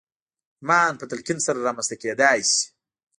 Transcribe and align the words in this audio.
ايمان 0.59 0.91
په 0.99 1.05
تلقين 1.11 1.39
سره 1.45 1.65
رامنځته 1.67 1.95
کېدای 2.03 2.39
شي. 2.51 2.63